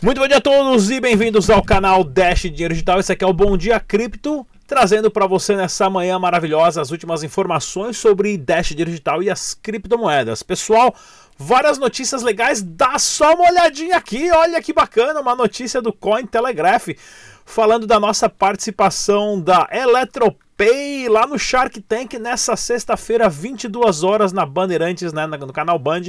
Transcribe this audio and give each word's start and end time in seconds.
Muito 0.00 0.20
bom 0.20 0.28
dia 0.28 0.36
a 0.36 0.40
todos 0.40 0.92
e 0.92 1.00
bem-vindos 1.00 1.50
ao 1.50 1.60
canal 1.60 2.04
Dash 2.04 2.42
Dinheiro 2.42 2.72
Digital. 2.72 3.00
Esse 3.00 3.10
aqui 3.10 3.24
é 3.24 3.26
o 3.26 3.32
Bom 3.32 3.56
Dia 3.56 3.80
Cripto, 3.80 4.46
trazendo 4.64 5.10
para 5.10 5.26
você 5.26 5.56
nessa 5.56 5.90
manhã 5.90 6.16
maravilhosa 6.20 6.80
as 6.80 6.92
últimas 6.92 7.24
informações 7.24 7.96
sobre 7.96 8.38
Dash 8.38 8.68
Dinheiro 8.68 8.92
Digital 8.92 9.24
e 9.24 9.28
as 9.28 9.54
criptomoedas. 9.54 10.40
Pessoal, 10.44 10.94
várias 11.36 11.78
notícias 11.78 12.22
legais, 12.22 12.62
dá 12.62 12.96
só 12.96 13.34
uma 13.34 13.50
olhadinha 13.50 13.96
aqui, 13.96 14.30
olha 14.30 14.62
que 14.62 14.72
bacana, 14.72 15.20
uma 15.20 15.34
notícia 15.34 15.82
do 15.82 15.92
Cointelegraph 15.92 16.90
falando 17.48 17.86
da 17.86 17.98
nossa 17.98 18.28
participação 18.28 19.40
da 19.40 19.66
Eletropay 19.72 21.08
lá 21.08 21.26
no 21.26 21.38
Shark 21.38 21.80
Tank 21.80 22.18
nessa 22.18 22.54
sexta-feira, 22.56 23.26
22 23.26 24.04
horas 24.04 24.34
na 24.34 24.44
Bandeirantes, 24.44 25.14
né, 25.14 25.26
no 25.26 25.52
canal 25.52 25.78
Band. 25.78 26.02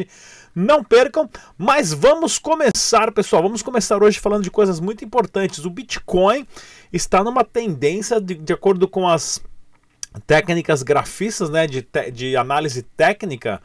Não 0.53 0.83
percam, 0.83 1.29
mas 1.57 1.93
vamos 1.93 2.37
começar, 2.37 3.13
pessoal. 3.13 3.41
Vamos 3.41 3.61
começar 3.61 4.03
hoje 4.03 4.19
falando 4.19 4.43
de 4.43 4.51
coisas 4.51 4.81
muito 4.81 5.05
importantes. 5.05 5.63
O 5.63 5.69
Bitcoin 5.69 6.45
está 6.91 7.23
numa 7.23 7.45
tendência, 7.45 8.19
de, 8.19 8.35
de 8.35 8.51
acordo 8.51 8.85
com 8.85 9.07
as 9.07 9.41
técnicas 10.27 10.83
grafistas, 10.83 11.49
né, 11.49 11.65
de, 11.67 11.87
de 12.11 12.35
análise 12.35 12.83
técnica, 12.83 13.61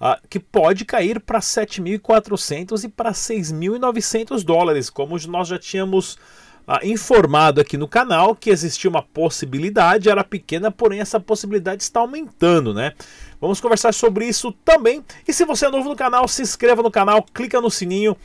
uh, 0.00 0.20
que 0.28 0.40
pode 0.40 0.84
cair 0.84 1.20
para 1.20 1.38
7.400 1.38 2.82
e 2.82 2.88
para 2.88 3.12
6.900 3.12 4.42
dólares, 4.42 4.90
como 4.90 5.16
nós 5.28 5.46
já 5.46 5.60
tínhamos 5.60 6.18
ah, 6.66 6.80
informado 6.82 7.60
aqui 7.60 7.76
no 7.76 7.86
canal 7.86 8.34
que 8.34 8.50
existia 8.50 8.88
uma 8.88 9.02
possibilidade, 9.02 10.08
era 10.08 10.24
pequena, 10.24 10.70
porém 10.70 11.00
essa 11.00 11.20
possibilidade 11.20 11.82
está 11.82 12.00
aumentando, 12.00 12.72
né? 12.72 12.92
Vamos 13.40 13.60
conversar 13.60 13.92
sobre 13.92 14.26
isso 14.26 14.52
também. 14.64 15.04
E 15.28 15.32
se 15.32 15.44
você 15.44 15.66
é 15.66 15.70
novo 15.70 15.88
no 15.88 15.96
canal, 15.96 16.26
se 16.26 16.42
inscreva 16.42 16.82
no 16.82 16.90
canal, 16.90 17.22
clica 17.22 17.60
no 17.60 17.70
sininho. 17.70 18.16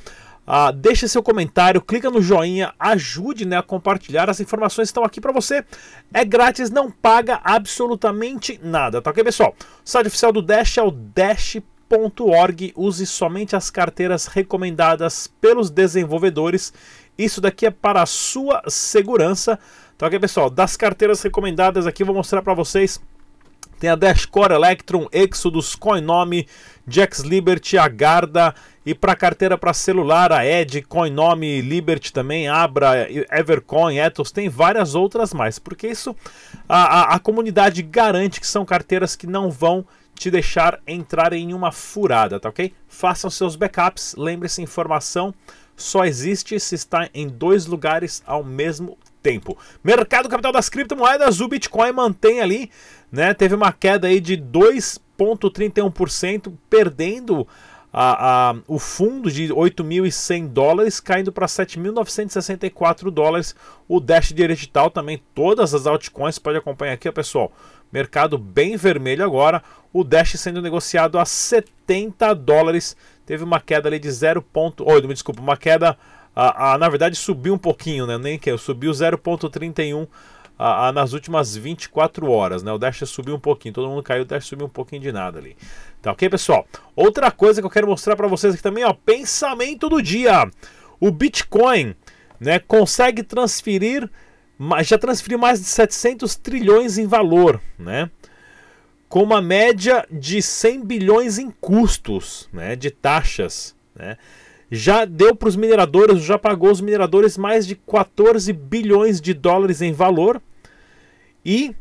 Uh, 0.48 0.72
deixe 0.74 1.08
seu 1.08 1.22
comentário, 1.22 1.80
clica 1.80 2.10
no 2.10 2.22
joinha, 2.22 2.74
ajude 2.80 3.46
né, 3.46 3.58
a 3.58 3.62
compartilhar. 3.62 4.30
As 4.30 4.40
informações 4.40 4.88
estão 4.88 5.04
aqui 5.04 5.22
para 5.22 5.32
você. 5.32 5.64
É 6.12 6.26
grátis, 6.26 6.72
não 6.72 6.90
paga 6.90 7.40
absolutamente 7.44 8.60
nada, 8.64 9.00
tá 9.02 9.12
ok, 9.12 9.24
pessoal? 9.24 9.54
O 9.60 9.90
site 9.90 10.08
oficial 10.08 10.32
do 10.32 10.42
Dash 10.42 10.78
é 10.78 10.82
o 10.82 10.90
Use 12.76 13.06
somente 13.06 13.56
as 13.56 13.70
carteiras 13.70 14.28
recomendadas 14.28 15.28
pelos 15.42 15.70
desenvolvedores 15.70 16.74
isso 17.20 17.42
daqui 17.42 17.66
é 17.66 17.70
para 17.70 18.02
a 18.02 18.06
sua 18.06 18.64
segurança. 18.68 19.60
Então 19.94 20.08
aqui 20.08 20.18
pessoal, 20.18 20.50
das 20.50 20.78
carteiras 20.78 21.22
recomendadas 21.22 21.86
aqui 21.86 22.02
vou 22.02 22.16
mostrar 22.16 22.42
para 22.42 22.54
vocês. 22.54 22.98
Tem 23.78 23.90
a 23.90 23.96
Dashcore 23.96 24.54
Electron, 24.54 25.08
Exodus, 25.12 25.76
Coinome, 25.76 26.48
Jax 26.88 27.20
Liberty, 27.20 27.78
a 27.78 27.90
Garda 27.90 28.56
e 28.86 28.96
para 28.96 29.16
carteira 29.16 29.58
para 29.58 29.74
celular 29.74 30.32
a 30.32 30.46
Edge, 30.46 30.82
Coinome, 30.82 31.62
Liberty 31.62 32.12
também, 32.14 32.48
Abra, 32.48 33.08
Evercoin, 33.32 33.98
Ethos, 33.98 34.32
tem 34.32 34.48
várias 34.48 34.96
outras 34.96 35.34
mais, 35.34 35.60
porque 35.60 35.88
isso 35.88 36.16
a, 36.68 36.84
a, 36.84 37.16
a 37.16 37.20
comunidade 37.20 37.82
garante 37.82 38.40
que 38.40 38.48
são 38.48 38.66
carteiras 38.66 39.16
que 39.16 39.28
não 39.28 39.52
vão 39.52 39.86
te 40.20 40.30
deixar 40.30 40.80
entrar 40.86 41.32
em 41.32 41.54
uma 41.54 41.72
furada, 41.72 42.42
tá 42.42 42.50
ok? 42.50 42.74
Façam 42.90 43.30
seus 43.30 43.56
backups, 43.56 44.16
lembre-se, 44.18 44.62
informação 44.62 45.34
só 45.78 46.04
existe 46.04 46.60
se 46.60 46.76
está 46.76 47.10
em 47.14 47.30
dois 47.30 47.66
lugares 47.66 48.22
ao 48.28 48.44
mesmo 48.44 48.98
tempo. 49.24 49.58
Mercado 49.82 50.28
capital 50.28 50.52
das 50.52 50.68
criptomoedas, 50.68 51.40
o 51.40 51.48
Bitcoin 51.48 51.94
mantém 51.94 52.42
ali, 52.42 52.70
né? 53.10 53.34
Teve 53.34 53.56
uma 53.56 53.72
queda 53.72 54.10
aí 54.10 54.20
de 54.20 54.36
2,31%, 54.36 56.52
perdendo 56.70 57.48
a, 57.94 58.50
a, 58.50 58.56
o 58.68 58.78
fundo 58.78 59.32
de 59.32 59.48
8.100 59.48 60.50
dólares, 60.50 61.00
caindo 61.00 61.32
para 61.32 61.48
7.964 61.48 63.10
dólares. 63.10 63.56
O 63.88 64.02
Dash 64.02 64.34
digital 64.34 64.92
também, 64.92 65.24
todas 65.34 65.74
as 65.74 65.88
altcoins, 65.88 66.38
pode 66.38 66.58
acompanhar 66.58 66.92
aqui, 66.92 67.10
pessoal. 67.10 67.54
Mercado 67.92 68.38
bem 68.38 68.78
vermelho 68.78 69.24
agora. 69.24 69.64
O 69.92 70.04
Dash 70.04 70.34
sendo 70.38 70.62
negociado 70.62 71.18
a 71.18 71.26
70 71.26 72.34
dólares 72.36 72.96
teve 73.26 73.44
uma 73.44 73.60
queda 73.60 73.90
ali 73.90 74.00
de 74.00 74.12
0. 74.12 74.46
Oi, 74.86 75.02
me 75.02 75.14
desculpa, 75.14 75.42
uma 75.42 75.58
queda. 75.58 75.98
A, 76.36 76.74
a, 76.74 76.78
na 76.78 76.88
verdade 76.88 77.16
subiu 77.16 77.54
um 77.54 77.58
pouquinho, 77.58 78.06
né? 78.06 78.18
Nem 78.18 78.38
que 78.38 78.56
subiu 78.58 78.92
0,31 78.92 80.08
a, 80.60 80.88
a, 80.88 80.92
nas 80.92 81.14
últimas 81.14 81.56
24 81.56 82.30
horas, 82.30 82.62
né? 82.62 82.72
O 82.72 82.78
Dash 82.78 83.00
subiu 83.06 83.36
um 83.36 83.40
pouquinho, 83.40 83.74
todo 83.74 83.88
mundo 83.88 84.04
caiu, 84.04 84.24
o 84.24 84.26
Dash 84.26 84.46
subiu 84.46 84.68
um 84.68 84.70
pouquinho 84.70 85.02
de 85.02 85.12
nada 85.12 85.40
ali. 85.40 85.56
Tá 86.02 86.12
ok, 86.12 86.30
pessoal? 86.30 86.68
Outra 86.96 87.32
coisa 87.32 87.62
que 87.62 87.66
eu 87.66 87.72
quero 87.72 87.88
mostrar 87.88 88.16
para 88.16 88.28
vocês 88.28 88.54
aqui 88.54 88.62
também, 88.62 88.84
ó, 88.84 88.94
pensamento 88.94 89.88
do 89.88 90.02
dia. 90.02 90.52
O 91.00 91.12
Bitcoin, 91.12 91.96
né, 92.40 92.60
consegue 92.60 93.24
transferir, 93.24 94.10
já 94.84 94.98
transferiu 94.98 95.38
mais 95.38 95.60
de 95.60 95.68
700 95.68 96.36
trilhões 96.36 96.98
em 96.98 97.08
valor, 97.08 97.62
né? 97.78 98.10
com 99.10 99.24
uma 99.24 99.42
média 99.42 100.06
de 100.12 100.40
100 100.40 100.86
bilhões 100.86 101.40
em 101.40 101.50
custos 101.50 102.48
né, 102.54 102.76
de 102.76 102.92
taxas. 102.92 103.76
Né. 103.96 104.16
Já 104.70 105.04
deu 105.04 105.36
para 105.36 105.50
os 105.50 105.56
mineradores, 105.56 106.22
já 106.22 106.38
pagou 106.38 106.72
os 106.72 106.80
mineradores 106.80 107.36
mais 107.36 107.66
de 107.66 107.76
14 107.76 108.54
bilhões 108.54 109.20
de 109.20 109.34
dólares 109.34 109.82
em 109.82 109.92
valor 109.92 110.40
e 111.44 111.76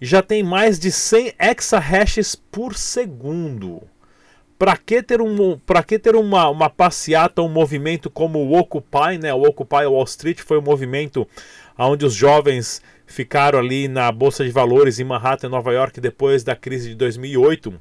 já 0.00 0.20
tem 0.20 0.42
mais 0.42 0.80
de 0.80 0.90
100 0.90 1.34
exahashes 1.38 2.34
por 2.34 2.74
segundo. 2.74 3.80
Para 4.58 4.76
que 4.76 5.02
ter, 5.02 5.20
um, 5.20 5.58
que 5.86 5.98
ter 5.98 6.16
uma, 6.16 6.48
uma 6.48 6.70
passeata, 6.70 7.42
um 7.42 7.48
movimento 7.48 8.10
como 8.10 8.40
o 8.40 8.58
Occupy, 8.58 9.18
né? 9.20 9.32
o 9.32 9.42
Occupy 9.42 9.86
Wall 9.86 10.04
Street 10.04 10.40
foi 10.40 10.58
um 10.58 10.62
movimento 10.62 11.26
onde 11.78 12.04
os 12.04 12.14
jovens 12.14 12.82
ficaram 13.06 13.58
ali 13.58 13.88
na 13.88 14.10
Bolsa 14.10 14.44
de 14.44 14.50
Valores 14.50 14.98
em 14.98 15.04
Manhattan, 15.04 15.48
Nova 15.48 15.72
York, 15.72 16.00
depois 16.00 16.42
da 16.42 16.56
crise 16.56 16.90
de 16.90 16.94
2008. 16.94 17.72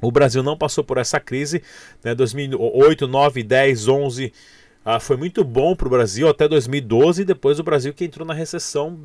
O 0.00 0.10
Brasil 0.10 0.42
não 0.42 0.56
passou 0.56 0.82
por 0.82 0.98
essa 0.98 1.20
crise, 1.20 1.62
né? 2.02 2.14
2008, 2.14 3.06
9, 3.06 3.42
10, 3.42 3.88
11 3.88 4.32
ah, 4.84 4.98
foi 4.98 5.16
muito 5.16 5.44
bom 5.44 5.76
para 5.76 5.86
o 5.86 5.90
Brasil 5.90 6.28
até 6.28 6.48
2012. 6.48 7.24
Depois 7.24 7.58
o 7.58 7.62
Brasil 7.62 7.92
que 7.92 8.04
entrou 8.04 8.26
na 8.26 8.32
recessão, 8.32 8.98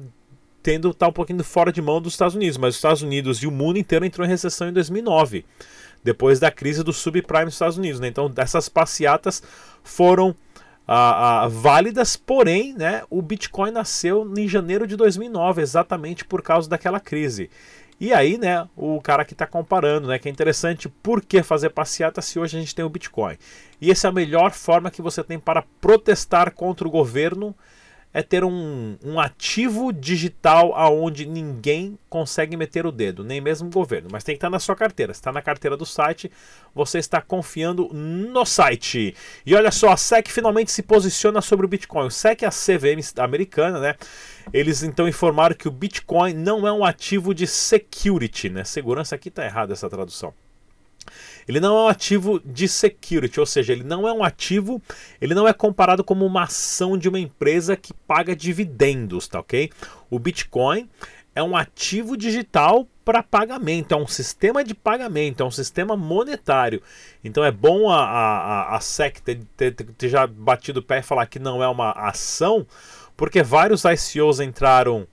tendo 0.64 0.94
tá 0.94 1.08
um 1.08 1.12
pouquinho 1.12 1.44
fora 1.44 1.72
de 1.72 1.82
mão 1.82 2.02
dos 2.02 2.14
Estados 2.14 2.36
Unidos, 2.36 2.58
mas 2.58 2.70
os 2.70 2.78
Estados 2.78 3.02
Unidos 3.02 3.40
e 3.40 3.48
o 3.48 3.52
mundo 3.52 3.78
inteiro 3.78 4.06
entrou 4.06 4.26
em 4.26 4.30
recessão 4.30 4.70
em 4.70 4.74
2009, 4.74 5.46
depois 6.04 6.40
da 6.40 6.50
crise 6.50 6.82
do 6.82 6.94
subprime 6.94 7.46
dos 7.46 7.56
Estados 7.56 7.78
Unidos. 7.78 8.00
Né? 8.00 8.08
Então 8.08 8.32
essas 8.38 8.70
passeatas 8.70 9.44
foram 9.84 10.34
ah, 10.88 11.48
válidas, 11.48 12.16
porém, 12.16 12.74
né, 12.74 13.04
o 13.10 13.22
Bitcoin 13.22 13.72
nasceu 13.72 14.32
em 14.38 14.48
janeiro 14.48 14.86
de 14.86 14.96
2009, 14.96 15.62
exatamente 15.62 16.24
por 16.24 16.42
causa 16.42 16.70
daquela 16.70 17.00
crise. 17.00 17.50
E 18.00 18.14
aí, 18.14 18.38
né, 18.38 18.68
o 18.76 19.00
cara 19.02 19.24
que 19.24 19.34
está 19.34 19.48
comparando, 19.48 20.08
né, 20.08 20.20
que 20.20 20.28
é 20.28 20.32
interessante, 20.32 20.90
por 20.90 21.24
que 21.24 21.42
fazer 21.42 21.70
passeata 21.70 22.22
se 22.22 22.38
hoje 22.38 22.58
a 22.58 22.60
gente 22.60 22.76
tem 22.76 22.84
o 22.84 22.90
Bitcoin? 22.90 23.38
E 23.80 23.90
essa 23.90 24.08
é 24.08 24.10
a 24.10 24.14
melhor 24.14 24.52
forma 24.52 24.92
que 24.92 25.02
você 25.02 25.24
tem 25.24 25.40
para 25.40 25.64
protestar 25.80 26.52
contra 26.52 26.88
o 26.88 26.92
governo 26.92 27.56
é 28.16 28.24
ter 28.24 28.46
um, 28.46 28.98
um 29.04 29.20
ativo 29.20 29.92
digital 29.92 30.74
aonde 30.74 31.26
ninguém 31.26 32.00
consegue 32.10 32.56
meter 32.56 32.86
o 32.86 32.92
dedo, 32.92 33.26
nem 33.26 33.42
mesmo 33.42 33.68
o 33.68 33.72
governo. 33.72 34.08
Mas 34.10 34.24
tem 34.24 34.36
que 34.36 34.38
estar 34.38 34.50
na 34.50 34.58
sua 34.58 34.74
carteira. 34.74 35.14
Se 35.14 35.20
está 35.20 35.34
na 35.34 35.42
carteira 35.42 35.76
do 35.76 35.86
site, 35.86 36.32
você 36.74 36.98
está 36.98 37.22
confiando 37.22 37.90
no 37.94 38.46
site. 38.46 39.14
E 39.46 39.54
olha 39.54 39.70
só, 39.70 39.90
a 39.90 39.98
SEC 39.98 40.30
finalmente 40.30 40.72
se 40.72 40.82
posiciona 40.82 41.42
sobre 41.42 41.66
o 41.66 41.70
Bitcoin. 41.70 42.08
O 42.08 42.10
SEC 42.10 42.44
é 42.44 42.48
a 42.48 42.52
CVM 42.52 43.04
americana, 43.18 43.82
né? 43.82 43.96
Eles 44.54 44.82
então 44.82 45.10
informaram 45.10 45.54
que 45.54 45.68
o 45.68 45.72
Bitcoin 45.72 46.34
não 46.34 46.66
é 46.66 46.72
um 46.72 46.86
ativo 46.86 47.36
de 47.36 47.46
security, 47.46 48.50
né? 48.50 48.64
Segurança 48.64 49.14
aqui 49.16 49.28
está 49.28 49.44
errada 49.44 49.74
essa 49.74 49.90
tradução. 49.90 50.34
Ele 51.48 51.60
não 51.60 51.78
é 51.78 51.84
um 51.84 51.88
ativo 51.88 52.42
de 52.44 52.68
security, 52.68 53.40
ou 53.40 53.46
seja, 53.46 53.74
ele 53.74 53.84
não 53.84 54.08
é 54.08 54.14
um 54.14 54.24
ativo, 54.24 54.82
ele 55.22 55.34
não 55.34 55.48
é 55.48 55.54
comparado 55.54 56.04
como 56.04 56.26
uma 56.26 56.44
ação 56.44 56.98
de 56.98 57.08
uma 57.10 57.20
empresa 57.20 57.76
que 57.76 57.94
paga 57.94 58.36
dividendos, 58.36 59.28
tá 59.28 59.40
ok? 59.40 59.72
O 60.10 60.20
Bitcoin 60.20 60.90
é 61.36 61.44
um 61.44 61.56
ativo 61.56 62.16
digital 62.16 62.88
para 63.04 63.22
pagamento, 63.22 63.94
é 63.94 63.98
um 63.98 64.08
sistema 64.08 64.64
de 64.64 64.74
pagamento, 64.74 65.44
é 65.44 65.46
um 65.46 65.52
sistema 65.52 65.96
monetário. 65.96 66.82
Então 67.24 67.44
é 67.44 67.52
bom 67.52 67.90
a, 67.90 68.04
a, 68.04 68.76
a 68.76 68.80
SEC 68.80 69.20
ter, 69.20 69.40
ter, 69.56 69.72
ter 69.74 70.10
já 70.10 70.26
batido 70.26 70.80
o 70.80 70.84
pé 70.84 71.00
e 71.00 71.04
falar 71.04 71.28
que 71.28 71.38
não 71.38 71.62
é 71.62 71.68
uma 71.68 71.92
ação, 71.92 72.66
porque 73.16 73.44
vários 73.44 73.84
ICOs 73.84 74.40
entraram 74.40 75.08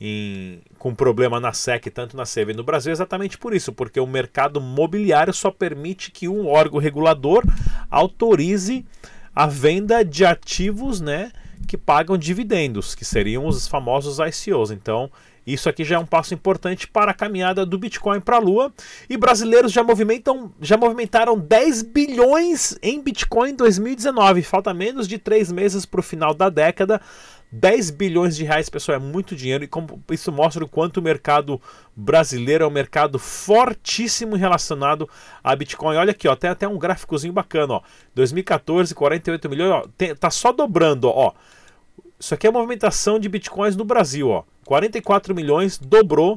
em, 0.00 0.60
com 0.78 0.94
problema 0.94 1.40
na 1.40 1.52
SEC, 1.52 1.90
tanto 1.90 2.16
na 2.16 2.26
CEV 2.26 2.52
no 2.52 2.62
Brasil, 2.62 2.92
exatamente 2.92 3.38
por 3.38 3.54
isso, 3.54 3.72
porque 3.72 3.98
o 3.98 4.06
mercado 4.06 4.60
mobiliário 4.60 5.32
só 5.32 5.50
permite 5.50 6.10
que 6.10 6.28
um 6.28 6.46
órgão 6.46 6.78
regulador 6.78 7.42
autorize 7.90 8.84
a 9.34 9.46
venda 9.46 10.04
de 10.04 10.24
ativos 10.24 11.00
né, 11.00 11.30
que 11.66 11.76
pagam 11.76 12.16
dividendos, 12.16 12.94
que 12.94 13.04
seriam 13.04 13.46
os 13.46 13.66
famosos 13.66 14.18
ICOs. 14.18 14.70
Então, 14.70 15.10
Isso 15.46 15.68
aqui 15.68 15.84
já 15.84 15.94
é 15.94 15.98
um 15.98 16.06
passo 16.06 16.34
importante 16.34 16.88
para 16.88 17.12
a 17.12 17.14
caminhada 17.14 17.64
do 17.64 17.78
Bitcoin 17.78 18.20
para 18.20 18.36
a 18.36 18.40
Lua. 18.40 18.72
E 19.08 19.16
brasileiros 19.16 19.70
já 19.70 19.82
movimentam, 19.84 20.52
já 20.60 20.76
movimentaram 20.76 21.38
10 21.38 21.82
bilhões 21.82 22.76
em 22.82 23.00
Bitcoin 23.00 23.50
em 23.50 23.54
2019. 23.54 24.42
Falta 24.42 24.74
menos 24.74 25.06
de 25.06 25.18
três 25.18 25.52
meses 25.52 25.86
para 25.86 26.00
o 26.00 26.02
final 26.02 26.34
da 26.34 26.48
década. 26.48 27.00
10 27.50 27.90
bilhões 27.90 28.36
de 28.36 28.44
reais, 28.44 28.68
pessoal, 28.68 28.96
é 28.96 28.98
muito 28.98 29.36
dinheiro 29.36 29.64
e 29.64 29.68
como 29.68 30.02
isso 30.10 30.32
mostra 30.32 30.64
o 30.64 30.68
quanto 30.68 30.98
o 30.98 31.02
mercado 31.02 31.60
brasileiro 31.94 32.64
é 32.64 32.66
um 32.66 32.70
mercado 32.70 33.18
fortíssimo 33.18 34.36
relacionado 34.36 35.08
a 35.42 35.54
Bitcoin. 35.54 35.96
Olha 35.96 36.10
aqui, 36.10 36.28
ó, 36.28 36.34
tem 36.34 36.50
até 36.50 36.66
um 36.66 36.78
gráficozinho 36.78 37.32
bacana, 37.32 37.74
ó. 37.74 37.82
2014, 38.14 38.94
48 38.94 39.48
milhões, 39.48 39.70
ó, 39.70 39.88
tem, 39.96 40.14
tá 40.14 40.30
só 40.30 40.52
dobrando, 40.52 41.08
ó. 41.08 41.32
Isso 42.18 42.34
aqui 42.34 42.46
é 42.46 42.50
a 42.50 42.52
movimentação 42.52 43.18
de 43.18 43.28
Bitcoins 43.28 43.76
no 43.76 43.84
Brasil, 43.84 44.28
ó. 44.28 44.42
44 44.64 45.34
milhões, 45.34 45.78
dobrou 45.78 46.36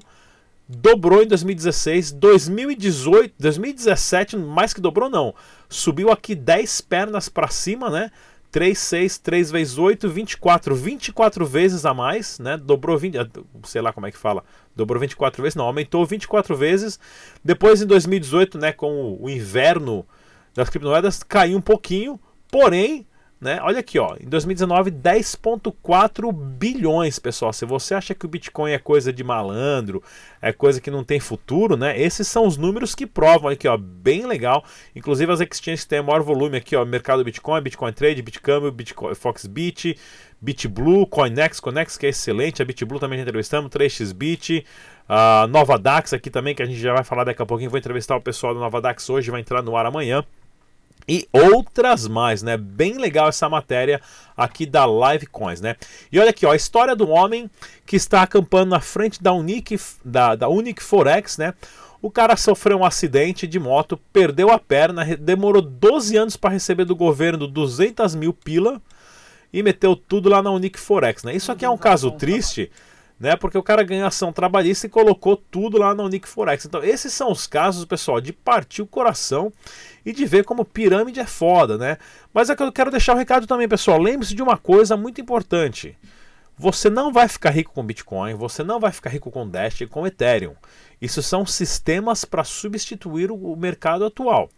dobrou 0.70 1.24
em 1.24 1.28
2016, 1.28 2.12
2018, 2.12 3.34
2017, 3.40 4.38
mais 4.38 4.72
que 4.72 4.80
dobrou 4.80 5.10
não, 5.10 5.34
subiu 5.68 6.12
aqui 6.12 6.36
10 6.36 6.82
pernas 6.82 7.28
para 7.28 7.48
cima, 7.48 7.90
né? 7.90 8.12
3, 8.52 8.78
6, 8.78 9.18
3 9.20 9.52
vezes 9.52 9.78
8, 9.78 10.10
24. 10.10 10.76
24 10.76 11.46
vezes 11.46 11.86
a 11.86 11.94
mais, 11.94 12.40
né? 12.40 12.58
Dobrou 12.58 12.98
20. 12.98 13.18
Ah, 13.18 13.28
sei 13.64 13.82
lá 13.82 13.94
como 13.94 14.08
é 14.08 14.12
que 14.12 14.18
fala. 14.18 14.44
Dobrou 14.76 15.00
24 15.00 15.42
vezes, 15.42 15.56
não, 15.56 15.66
aumentou 15.66 16.06
24 16.06 16.56
vezes. 16.56 17.00
Depois 17.44 17.82
em 17.82 17.86
2018, 17.86 18.58
né, 18.58 18.72
com 18.72 19.18
o 19.20 19.30
inverno 19.30 20.06
das 20.54 20.70
criptomoedas, 20.70 21.22
caiu 21.24 21.58
um 21.58 21.62
pouquinho. 21.62 22.20
Porém, 22.52 23.06
né? 23.40 23.60
Olha 23.62 23.80
aqui, 23.80 23.98
ó, 23.98 24.18
em 24.20 24.28
2019, 24.28 24.92
10,4 24.92 26.34
bilhões, 26.34 27.20
pessoal. 27.20 27.54
Se 27.54 27.66
você 27.66 27.94
acha 27.94 28.14
que 28.14 28.26
o 28.26 28.30
Bitcoin 28.30 28.72
é 28.72 28.80
coisa 28.80 29.14
de 29.14 29.24
malandro, 29.24 30.04
é 30.42 30.52
coisa 30.52 30.82
que 30.82 30.92
não 30.92 31.04
tem 31.04 31.20
futuro, 31.20 31.78
né? 31.78 32.00
Esses 32.00 32.28
são 32.28 32.46
os 32.46 32.58
números 32.58 32.94
que 32.94 33.08
provam 33.08 33.50
aqui, 33.50 33.68
ó, 33.68 33.78
bem 33.78 34.26
legal. 34.26 34.64
Inclusive 34.94 35.32
as 35.32 35.40
exchanges 35.40 35.84
que 35.84 35.90
têm 35.90 36.02
maior 36.02 36.22
volume 36.22 36.58
aqui, 36.58 36.76
ó, 36.76 36.84
mercado 36.84 37.24
Bitcoin, 37.24 37.62
Bitcoin 37.62 37.94
Trade, 37.94 38.22
Bitcamp, 38.22 38.72
Bitcoin, 38.74 39.16
Foxbit, 39.16 39.98
BitBlue, 40.42 41.06
Coinex, 41.06 41.62
Coinex 41.62 41.98
que 41.98 42.08
é 42.08 42.10
excelente, 42.10 42.62
a 42.62 42.66
BitBlue 42.66 43.00
também 43.00 43.20
já 43.20 43.24
entrevistamos, 43.24 43.70
3xBit, 43.70 44.66
a 45.08 45.48
Nova 45.48 45.80
Dax 45.80 46.12
aqui 46.14 46.30
também, 46.30 46.54
que 46.54 46.62
a 46.62 46.66
gente 46.66 46.80
já 46.80 46.94
vai 46.94 47.04
falar 47.04 47.24
daqui 47.24 47.42
a 47.42 47.46
pouquinho, 47.46 47.70
vou 47.70 47.80
entrevistar 47.80 48.16
o 48.18 48.22
pessoal 48.22 48.54
da 48.54 48.60
Nova 48.60 48.82
Dax 48.82 49.10
hoje, 49.10 49.32
vai 49.32 49.40
entrar 49.40 49.62
no 49.62 49.78
ar 49.78 49.86
amanhã 49.86 50.26
e 51.10 51.28
outras 51.34 52.08
mais, 52.08 52.44
né? 52.44 52.56
Bem 52.56 53.00
legal 53.00 53.28
essa 53.28 53.50
matéria 53.50 54.00
aqui 54.38 54.64
da 54.64 54.86
Live 54.86 55.26
Coins, 55.26 55.60
né? 55.60 55.76
E 56.12 56.20
olha 56.20 56.30
aqui, 56.30 56.46
ó, 56.46 56.52
a 56.52 56.56
história 56.56 56.96
do 56.96 57.10
homem 57.10 57.50
que 57.84 57.96
está 57.96 58.22
acampando 58.22 58.70
na 58.70 58.80
frente 58.80 59.22
da 59.22 59.34
Unique, 59.34 59.80
da, 60.06 60.36
da 60.36 60.48
Unique 60.48 60.84
Forex, 60.84 61.40
né? 61.40 61.56
O 62.00 62.12
cara 62.12 62.38
sofreu 62.38 62.78
um 62.78 62.86
acidente 62.86 63.48
de 63.48 63.60
moto, 63.60 64.00
perdeu 64.14 64.52
a 64.52 64.60
perna, 64.60 65.04
demorou 65.18 65.64
12 65.64 66.16
anos 66.16 66.38
para 66.38 66.52
receber 66.52 66.86
do 66.86 66.96
governo 66.96 67.48
200 67.48 68.14
mil 68.14 68.32
pila 68.32 68.80
e 69.52 69.64
meteu 69.64 69.96
tudo 69.96 70.30
lá 70.30 70.44
na 70.44 70.52
Unique 70.52 70.80
Forex, 70.80 71.24
né? 71.24 71.36
Isso 71.36 71.52
aqui 71.52 71.66
é 71.66 71.70
um 71.70 71.78
caso 71.78 72.12
triste 72.12 72.72
né? 73.20 73.36
Porque 73.36 73.58
o 73.58 73.64
cara 73.64 73.84
ganhou 73.84 74.08
ação 74.08 74.32
trabalhista 74.32 74.88
e 74.88 74.90
colocou 74.90 75.36
tudo 75.36 75.78
lá 75.78 75.94
no 75.94 76.08
Nick 76.08 76.28
Forex. 76.28 76.66
Então, 76.66 76.84
esses 76.84 77.12
são 77.12 77.32
os 77.32 77.46
casos, 77.46 77.84
pessoal, 77.86 78.22
de 78.22 78.32
partir 78.32 78.82
o 78.82 78.88
coração 78.88 79.52
e 80.06 80.14
de 80.14 80.26
ver 80.26 80.46
como 80.46 80.64
pirâmide 80.64 81.20
é 81.20 81.26
foda, 81.26 81.78
né? 81.78 81.98
Mas 82.34 82.50
é 82.50 82.56
que 82.56 82.64
eu 82.64 82.72
quero 82.72 82.92
deixar 82.92 83.14
o 83.14 83.16
um 83.16 83.20
recado 83.20 83.46
também, 83.46 83.68
pessoal. 83.68 84.00
Lembre-se 84.02 84.34
de 84.34 84.42
uma 84.42 84.58
coisa 84.58 84.96
muito 84.96 85.20
importante. 85.20 85.98
Você 86.58 86.90
não 86.90 87.12
vai 87.12 87.28
ficar 87.28 87.52
rico 87.52 87.74
com 87.74 87.86
Bitcoin, 87.86 88.34
você 88.34 88.64
não 88.64 88.80
vai 88.80 88.92
ficar 88.92 89.10
rico 89.10 89.32
com 89.32 89.48
Dash 89.48 89.82
e 89.82 89.88
com 89.88 90.06
Ethereum. 90.06 90.56
Isso 91.02 91.24
são 91.24 91.46
sistemas 91.46 92.26
para 92.26 92.44
substituir 92.44 93.32
o 93.32 93.56
mercado 93.56 94.06
atual. 94.06 94.50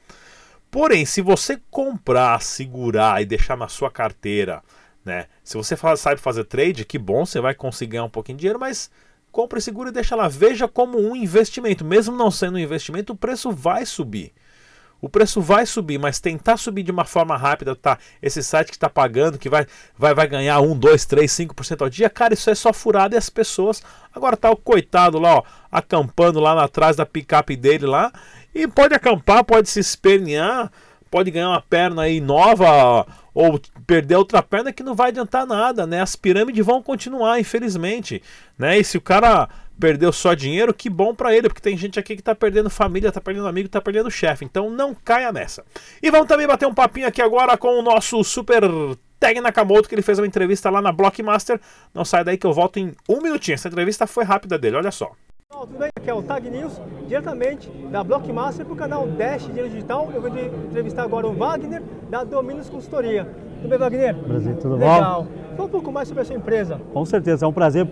Porém, 0.71 1.05
se 1.05 1.21
você 1.21 1.61
comprar, 1.69 2.41
segurar 2.41 3.21
e 3.21 3.25
deixar 3.25 3.55
na 3.55 3.67
sua 3.67 3.91
carteira 3.91 4.63
né? 5.03 5.25
Se 5.43 5.57
você 5.57 5.75
sabe 5.97 6.19
fazer 6.19 6.43
trade, 6.45 6.85
que 6.85 6.97
bom, 6.97 7.25
você 7.25 7.39
vai 7.39 7.53
conseguir 7.53 7.91
ganhar 7.91 8.05
um 8.05 8.09
pouquinho 8.09 8.37
de 8.37 8.41
dinheiro, 8.41 8.59
mas 8.59 8.89
compre 9.31 9.61
seguro 9.61 9.89
e 9.89 9.93
deixa 9.93 10.15
lá. 10.15 10.27
Veja 10.27 10.67
como 10.67 10.99
um 10.99 11.15
investimento. 11.15 11.83
Mesmo 11.85 12.15
não 12.15 12.29
sendo 12.29 12.55
um 12.55 12.59
investimento, 12.59 13.13
o 13.13 13.15
preço 13.15 13.51
vai 13.51 13.85
subir. 13.85 14.33
O 15.01 15.09
preço 15.09 15.41
vai 15.41 15.65
subir, 15.65 15.97
mas 15.97 16.19
tentar 16.19 16.57
subir 16.57 16.83
de 16.83 16.91
uma 16.91 17.03
forma 17.03 17.35
rápida, 17.35 17.75
tá? 17.75 17.97
Esse 18.21 18.43
site 18.43 18.67
que 18.67 18.75
está 18.75 18.87
pagando, 18.87 19.39
que 19.39 19.49
vai, 19.49 19.65
vai, 19.97 20.13
vai 20.13 20.27
ganhar 20.27 20.59
1, 20.59 20.77
2, 20.77 21.05
3, 21.05 21.31
5% 21.31 21.81
ao 21.81 21.89
dia, 21.89 22.07
cara, 22.07 22.35
isso 22.35 22.47
é 22.51 22.53
só 22.53 22.71
furado 22.71 23.15
e 23.15 23.17
as 23.17 23.27
pessoas. 23.27 23.81
Agora 24.13 24.37
tá 24.37 24.51
o 24.51 24.55
coitado 24.55 25.17
lá, 25.17 25.37
ó, 25.37 25.43
acampando 25.71 26.39
lá 26.39 26.63
atrás 26.63 26.95
da 26.95 27.05
picape 27.05 27.55
dele 27.55 27.87
lá. 27.87 28.13
E 28.53 28.67
pode 28.67 28.93
acampar, 28.93 29.43
pode 29.43 29.71
se 29.71 29.79
espernear, 29.79 30.71
pode 31.11 31.29
ganhar 31.29 31.49
uma 31.49 31.61
perna 31.61 32.03
aí 32.03 32.21
nova, 32.21 33.05
ou 33.33 33.59
perder 33.85 34.15
outra 34.15 34.41
perna 34.41 34.71
que 34.71 34.81
não 34.81 34.95
vai 34.95 35.09
adiantar 35.09 35.45
nada, 35.45 35.85
né? 35.85 36.01
As 36.01 36.15
pirâmides 36.15 36.65
vão 36.65 36.81
continuar, 36.81 37.39
infelizmente, 37.39 38.23
né? 38.57 38.79
E 38.79 38.83
se 38.83 38.97
o 38.97 39.01
cara 39.01 39.49
perdeu 39.77 40.13
só 40.13 40.33
dinheiro, 40.33 40.73
que 40.73 40.89
bom 40.89 41.13
para 41.13 41.35
ele, 41.35 41.49
porque 41.49 41.61
tem 41.61 41.75
gente 41.75 41.99
aqui 41.99 42.15
que 42.15 42.21
tá 42.21 42.33
perdendo 42.33 42.69
família, 42.69 43.11
tá 43.11 43.19
perdendo 43.19 43.47
amigo, 43.47 43.67
tá 43.67 43.81
perdendo 43.81 44.09
chefe. 44.09 44.45
Então 44.45 44.69
não 44.69 44.95
caia 44.95 45.31
nessa. 45.31 45.65
E 46.01 46.09
vamos 46.09 46.27
também 46.27 46.47
bater 46.47 46.67
um 46.67 46.73
papinho 46.73 47.07
aqui 47.07 47.21
agora 47.21 47.57
com 47.57 47.79
o 47.79 47.81
nosso 47.81 48.23
super 48.23 48.61
Tag 49.19 49.41
Nakamoto, 49.41 49.89
que 49.89 49.95
ele 49.95 50.01
fez 50.01 50.17
uma 50.17 50.27
entrevista 50.27 50.69
lá 50.69 50.81
na 50.81 50.91
Blockmaster. 50.91 51.59
Não 51.93 52.05
sai 52.05 52.23
daí 52.23 52.37
que 52.37 52.45
eu 52.45 52.53
volto 52.53 52.77
em 52.77 52.93
um 53.09 53.21
minutinho. 53.21 53.55
Essa 53.55 53.67
entrevista 53.67 54.07
foi 54.07 54.23
rápida 54.23 54.57
dele, 54.57 54.77
olha 54.77 54.91
só. 54.91 55.11
Pessoal, 55.51 55.67
tudo 55.67 55.79
bem? 55.79 55.89
Aqui 55.93 56.09
é 56.09 56.13
o 56.13 56.23
Tag 56.23 56.49
News, 56.49 56.81
diretamente 57.09 57.69
da 57.91 58.01
Blockmaster 58.05 58.65
para 58.65 58.73
o 58.73 58.77
canal 58.77 59.05
Dash 59.05 59.47
Dinheiro 59.47 59.69
Digital. 59.69 60.07
Eu 60.13 60.21
vou 60.21 60.29
entrevistar 60.29 61.03
agora 61.03 61.27
o 61.27 61.33
Wagner, 61.33 61.83
da 62.09 62.23
Dominos 62.23 62.69
Consultoria. 62.69 63.27
Tudo 63.57 63.69
bem, 63.69 63.77
Wagner? 63.77 64.15
Prazer, 64.15 64.55
tudo 64.55 64.75
Legal. 64.75 64.89
bom? 64.89 64.95
Legal. 64.95 65.27
Fala 65.57 65.67
um 65.67 65.71
pouco 65.71 65.91
mais 65.91 66.07
sobre 66.07 66.21
a 66.21 66.25
sua 66.25 66.37
empresa. 66.37 66.79
Com 66.93 67.03
certeza, 67.03 67.45
é 67.45 67.49
um 67.49 67.51
prazer. 67.51 67.85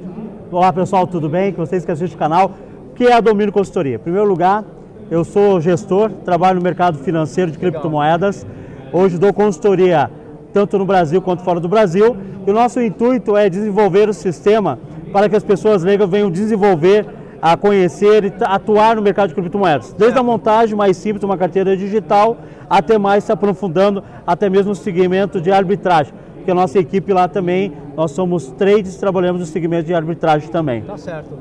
Olá, 0.49 0.71
pessoal, 0.71 1.05
tudo 1.05 1.27
bem? 1.27 1.51
Que 1.51 1.57
vocês 1.59 1.83
que 1.83 1.91
assistem 1.91 2.15
o 2.15 2.19
canal. 2.19 2.51
O 2.91 2.93
que 2.93 3.03
é 3.03 3.13
a 3.13 3.19
Domínio 3.19 3.51
Consultoria? 3.51 3.95
Em 3.95 3.99
primeiro 3.99 4.25
lugar, 4.25 4.63
eu 5.11 5.25
sou 5.25 5.59
gestor, 5.59 6.11
trabalho 6.23 6.59
no 6.59 6.63
mercado 6.63 6.97
financeiro 6.99 7.51
de 7.51 7.57
Legal. 7.57 7.73
criptomoedas. 7.73 8.47
Hoje 8.93 9.17
dou 9.17 9.33
consultoria 9.33 10.09
tanto 10.53 10.77
no 10.77 10.85
Brasil 10.85 11.21
quanto 11.21 11.43
fora 11.43 11.59
do 11.59 11.67
Brasil. 11.67 12.15
E 12.47 12.49
o 12.49 12.53
nosso 12.53 12.79
intuito 12.81 13.35
é 13.35 13.49
desenvolver 13.49 14.07
o 14.07 14.13
sistema 14.13 14.79
para 15.11 15.27
que 15.27 15.35
as 15.35 15.43
pessoas 15.43 15.83
leigas 15.83 16.09
venham 16.09 16.31
desenvolver 16.31 17.18
a 17.41 17.55
conhecer 17.55 18.25
e 18.25 18.33
atuar 18.41 18.95
no 18.95 19.01
mercado 19.01 19.29
de 19.29 19.35
criptomoedas. 19.35 19.93
Desde 19.93 20.17
a 20.19 20.23
montagem 20.23 20.75
mais 20.75 20.97
simples 20.97 21.19
de 21.19 21.25
uma 21.25 21.37
carteira 21.37 21.75
digital 21.75 22.37
até 22.69 22.97
mais 22.97 23.23
se 23.23 23.31
aprofundando 23.31 24.03
até 24.25 24.49
mesmo 24.49 24.69
no 24.69 24.75
segmento 24.75 25.41
de 25.41 25.51
arbitragem. 25.51 26.13
Porque 26.35 26.51
a 26.51 26.55
nossa 26.55 26.79
equipe 26.79 27.11
lá 27.11 27.27
também, 27.27 27.73
nós 27.95 28.11
somos 28.11 28.51
trades, 28.51 28.95
trabalhamos 28.97 29.41
no 29.41 29.47
segmento 29.47 29.87
de 29.87 29.93
arbitragem 29.93 30.49
também. 30.49 30.81
Tá 30.83 30.97
certo. 30.97 31.37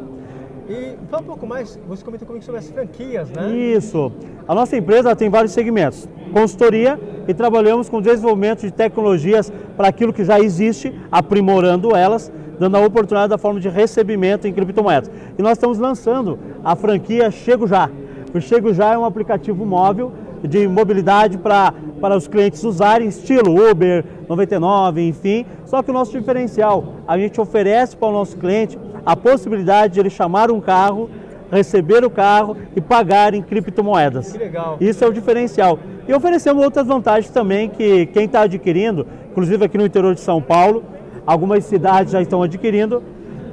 E 0.68 0.96
fala 1.10 1.22
um 1.22 1.26
pouco 1.26 1.46
mais, 1.46 1.80
você 1.88 2.04
comentou 2.04 2.26
comigo 2.26 2.44
sobre 2.44 2.58
as 2.58 2.68
franquias, 2.68 3.30
né? 3.30 3.50
Isso. 3.56 4.12
A 4.46 4.54
nossa 4.54 4.76
empresa 4.76 5.16
tem 5.16 5.30
vários 5.30 5.52
segmentos. 5.52 6.06
Consultoria 6.30 7.00
e 7.26 7.32
trabalhamos 7.32 7.88
com 7.88 8.02
desenvolvimento 8.02 8.60
de 8.60 8.70
tecnologias 8.70 9.50
para 9.78 9.88
aquilo 9.88 10.12
que 10.12 10.24
já 10.24 10.38
existe, 10.38 10.94
aprimorando 11.10 11.96
elas 11.96 12.30
dando 12.58 12.76
a 12.76 12.80
oportunidade 12.80 13.30
da 13.30 13.38
forma 13.38 13.60
de 13.60 13.68
recebimento 13.68 14.46
em 14.46 14.52
criptomoedas. 14.52 15.10
E 15.38 15.42
nós 15.42 15.52
estamos 15.52 15.78
lançando 15.78 16.38
a 16.64 16.74
franquia 16.74 17.30
Chego 17.30 17.66
Já. 17.66 17.90
O 18.34 18.40
Chego 18.40 18.74
Já 18.74 18.92
é 18.92 18.98
um 18.98 19.04
aplicativo 19.04 19.64
móvel 19.64 20.12
de 20.42 20.68
mobilidade 20.68 21.38
para, 21.38 21.72
para 22.00 22.16
os 22.16 22.28
clientes 22.28 22.62
usarem, 22.62 23.08
estilo 23.08 23.70
Uber, 23.70 24.04
99, 24.28 25.08
enfim. 25.08 25.46
Só 25.64 25.82
que 25.82 25.90
o 25.90 25.94
nosso 25.94 26.12
diferencial, 26.12 26.94
a 27.06 27.18
gente 27.18 27.40
oferece 27.40 27.96
para 27.96 28.08
o 28.08 28.12
nosso 28.12 28.36
cliente 28.36 28.78
a 29.04 29.16
possibilidade 29.16 29.94
de 29.94 30.00
ele 30.00 30.10
chamar 30.10 30.50
um 30.50 30.60
carro, 30.60 31.08
receber 31.50 32.04
o 32.04 32.10
carro 32.10 32.56
e 32.76 32.80
pagar 32.80 33.34
em 33.34 33.42
criptomoedas. 33.42 34.32
Que 34.32 34.38
legal. 34.38 34.76
Isso 34.80 35.02
é 35.02 35.06
o 35.06 35.12
diferencial. 35.12 35.78
E 36.06 36.12
oferecemos 36.12 36.62
outras 36.62 36.86
vantagens 36.86 37.30
também 37.30 37.68
que 37.68 38.06
quem 38.06 38.26
está 38.26 38.42
adquirindo, 38.42 39.06
inclusive 39.30 39.64
aqui 39.64 39.78
no 39.78 39.86
interior 39.86 40.14
de 40.14 40.20
São 40.20 40.40
Paulo, 40.40 40.84
algumas 41.28 41.64
cidades 41.66 42.12
já 42.12 42.22
estão 42.22 42.42
adquirindo. 42.42 43.02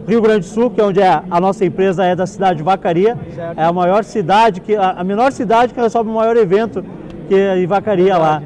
Rio 0.07 0.21
Grande 0.21 0.41
do 0.41 0.45
Sul, 0.45 0.69
que 0.69 0.79
é 0.79 0.83
onde 0.83 1.01
é, 1.01 1.23
a 1.29 1.41
nossa 1.41 1.65
empresa 1.65 2.05
é 2.05 2.15
da 2.15 2.25
cidade 2.25 2.57
de 2.57 2.63
Vacaria, 2.63 3.17
é 3.57 3.63
a 3.63 3.73
maior 3.73 4.03
cidade, 4.03 4.61
que, 4.61 4.75
a, 4.75 5.03
menor 5.03 5.31
cidade 5.31 5.73
que 5.73 5.81
recebe 5.81 6.09
o 6.09 6.13
maior 6.13 6.37
evento 6.37 6.85
que 7.27 7.33
é 7.33 7.57
em 7.57 7.65
Vacaria 7.65 8.15
lá. 8.17 8.41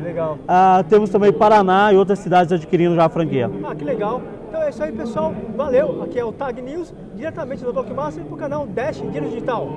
Ah, 0.47 0.83
temos 0.87 1.09
também 1.09 1.33
Paraná 1.33 1.91
e 1.91 1.97
outras 1.97 2.19
cidades 2.19 2.53
adquirindo 2.53 2.95
já 2.95 3.05
a 3.05 3.09
franquia. 3.09 3.51
Ah, 3.65 3.75
que 3.75 3.83
legal. 3.83 4.21
Então 4.47 4.63
é 4.63 4.69
isso 4.69 4.81
aí, 4.81 4.91
pessoal. 4.93 5.33
Valeu. 5.55 6.01
Aqui 6.01 6.17
é 6.17 6.23
o 6.23 6.31
Tag 6.31 6.61
News, 6.61 6.93
diretamente 7.13 7.61
do 7.61 7.73
Blockmaster 7.73 8.23
para 8.23 8.33
o 8.33 8.37
canal 8.37 8.65
Dash 8.65 9.01
Dinheiro 9.01 9.27
Digital. 9.27 9.67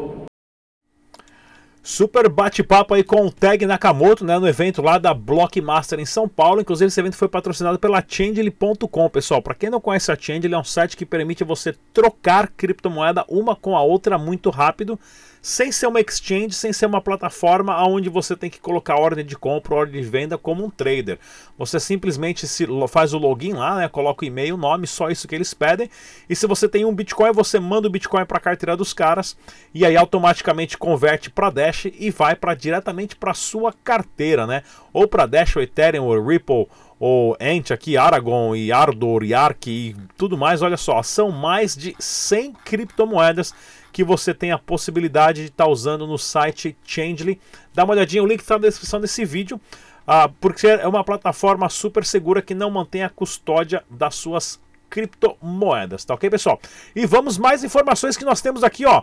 Super 1.84 2.28
bate-papo 2.28 2.94
aí 2.94 3.02
com 3.02 3.26
o 3.26 3.32
Tag 3.32 3.66
Nakamoto, 3.66 4.24
né, 4.24 4.38
no 4.38 4.46
evento 4.46 4.80
lá 4.80 4.98
da 4.98 5.12
Blockmaster 5.12 5.98
em 5.98 6.06
São 6.06 6.28
Paulo. 6.28 6.60
Inclusive, 6.60 6.86
esse 6.86 7.00
evento 7.00 7.16
foi 7.16 7.26
patrocinado 7.26 7.76
pela 7.76 8.00
Change.com, 8.06 9.08
pessoal. 9.08 9.42
Para 9.42 9.56
quem 9.56 9.68
não 9.68 9.80
conhece 9.80 10.12
a 10.12 10.16
Change, 10.16 10.46
é 10.46 10.56
um 10.56 10.62
site 10.62 10.96
que 10.96 11.04
permite 11.04 11.42
você 11.42 11.74
trocar 11.92 12.46
criptomoeda 12.56 13.24
uma 13.28 13.56
com 13.56 13.76
a 13.76 13.82
outra 13.82 14.16
muito 14.16 14.48
rápido 14.48 14.96
sem 15.42 15.72
ser 15.72 15.88
uma 15.88 16.00
exchange, 16.00 16.52
sem 16.52 16.72
ser 16.72 16.86
uma 16.86 17.00
plataforma 17.00 17.76
onde 17.84 18.08
você 18.08 18.36
tem 18.36 18.48
que 18.48 18.60
colocar 18.60 18.94
ordem 18.94 19.26
de 19.26 19.36
compra, 19.36 19.74
ordem 19.74 20.00
de 20.00 20.08
venda 20.08 20.38
como 20.38 20.64
um 20.64 20.70
trader. 20.70 21.18
Você 21.58 21.80
simplesmente 21.80 22.46
se 22.46 22.64
faz 22.88 23.12
o 23.12 23.18
login 23.18 23.54
lá, 23.54 23.74
né, 23.74 23.88
coloca 23.88 24.24
o 24.24 24.28
e-mail, 24.28 24.56
nome, 24.56 24.86
só 24.86 25.10
isso 25.10 25.26
que 25.26 25.34
eles 25.34 25.52
pedem. 25.52 25.90
E 26.30 26.36
se 26.36 26.46
você 26.46 26.68
tem 26.68 26.84
um 26.84 26.94
Bitcoin, 26.94 27.32
você 27.32 27.58
manda 27.58 27.88
o 27.88 27.90
Bitcoin 27.90 28.24
para 28.24 28.38
a 28.38 28.40
carteira 28.40 28.76
dos 28.76 28.92
caras 28.92 29.36
e 29.74 29.84
aí 29.84 29.96
automaticamente 29.96 30.78
converte 30.78 31.28
para 31.28 31.50
Dash 31.50 31.86
e 31.86 32.10
vai 32.10 32.36
para 32.36 32.54
diretamente 32.54 33.16
para 33.16 33.34
sua 33.34 33.72
carteira, 33.72 34.46
né? 34.46 34.62
Ou 34.92 35.08
para 35.08 35.26
Dash, 35.26 35.56
ou 35.56 35.62
Ethereum, 35.62 36.04
ou 36.04 36.24
Ripple, 36.24 36.68
ou 37.00 37.36
Ant 37.40 37.72
aqui, 37.72 37.96
Aragon 37.96 38.54
e 38.54 38.70
Ardor 38.70 39.24
e 39.24 39.34
Ark 39.34 39.68
e 39.68 39.96
tudo 40.16 40.38
mais. 40.38 40.62
Olha 40.62 40.76
só, 40.76 41.02
são 41.02 41.32
mais 41.32 41.74
de 41.74 41.96
100 41.98 42.52
criptomoedas 42.64 43.52
que 43.92 44.02
você 44.02 44.32
tem 44.32 44.50
a 44.50 44.58
possibilidade 44.58 45.42
de 45.42 45.48
estar 45.48 45.64
tá 45.64 45.70
usando 45.70 46.06
no 46.06 46.18
site 46.18 46.76
Changely. 46.84 47.38
Dá 47.74 47.84
uma 47.84 47.92
olhadinha, 47.92 48.22
o 48.22 48.26
link 48.26 48.40
está 48.40 48.54
na 48.54 48.66
descrição 48.66 49.00
desse 49.00 49.24
vídeo, 49.24 49.60
ah, 50.06 50.30
porque 50.40 50.66
é 50.66 50.86
uma 50.88 51.04
plataforma 51.04 51.68
super 51.68 52.04
segura 52.04 52.40
que 52.40 52.54
não 52.54 52.70
mantém 52.70 53.04
a 53.04 53.10
custódia 53.10 53.84
das 53.90 54.14
suas 54.14 54.60
criptomoedas, 54.88 56.04
tá 56.04 56.14
ok, 56.14 56.28
pessoal? 56.28 56.60
E 56.94 57.06
vamos 57.06 57.38
mais 57.38 57.64
informações 57.64 58.16
que 58.16 58.24
nós 58.24 58.40
temos 58.40 58.62
aqui, 58.62 58.84
ó. 58.84 59.02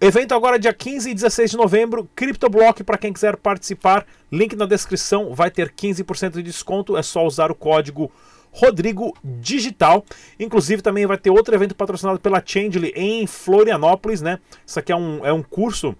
Evento 0.00 0.34
agora 0.34 0.58
dia 0.58 0.72
15 0.72 1.10
e 1.10 1.14
16 1.14 1.50
de 1.50 1.56
novembro, 1.56 2.08
CryptoBlock 2.14 2.84
para 2.84 2.96
quem 2.96 3.12
quiser 3.12 3.36
participar, 3.36 4.06
link 4.30 4.54
na 4.54 4.64
descrição, 4.64 5.34
vai 5.34 5.50
ter 5.50 5.72
15% 5.72 6.34
de 6.34 6.42
desconto, 6.42 6.96
é 6.96 7.02
só 7.02 7.26
usar 7.26 7.50
o 7.50 7.54
código 7.54 8.10
Rodrigo 8.52 9.16
Digital. 9.22 10.04
Inclusive 10.38 10.82
também 10.82 11.06
vai 11.06 11.18
ter 11.18 11.30
outro 11.30 11.54
evento 11.54 11.74
patrocinado 11.74 12.20
pela 12.20 12.42
Changely 12.44 12.92
em 12.94 13.26
Florianópolis, 13.26 14.20
né? 14.20 14.38
Isso 14.66 14.78
aqui 14.78 14.92
é 14.92 14.96
um, 14.96 15.24
é 15.24 15.32
um 15.32 15.42
curso 15.42 15.94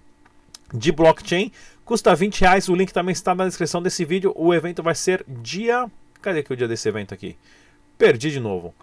de 0.73 0.91
blockchain, 0.91 1.51
custa 1.83 2.15
20 2.15 2.41
reais, 2.41 2.69
o 2.69 2.75
link 2.75 2.93
também 2.93 3.11
está 3.11 3.35
na 3.35 3.45
descrição 3.45 3.81
desse 3.81 4.05
vídeo. 4.05 4.33
O 4.35 4.53
evento 4.53 4.81
vai 4.81 4.95
ser 4.95 5.25
dia... 5.27 5.89
Cadê 6.21 6.43
que 6.43 6.51
é 6.51 6.53
o 6.53 6.57
dia 6.57 6.67
desse 6.67 6.87
evento 6.87 7.13
aqui? 7.13 7.35
Perdi 7.97 8.31
de 8.31 8.39
novo. 8.39 8.73